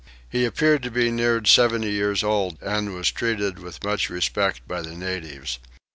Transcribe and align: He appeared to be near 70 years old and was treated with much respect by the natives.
He 0.27 0.45
appeared 0.45 0.81
to 0.81 0.89
be 0.89 1.11
near 1.11 1.39
70 1.45 1.87
years 1.87 2.23
old 2.23 2.57
and 2.63 2.95
was 2.95 3.11
treated 3.11 3.59
with 3.59 3.83
much 3.83 4.09
respect 4.09 4.67
by 4.67 4.81
the 4.81 4.95
natives. 4.95 5.59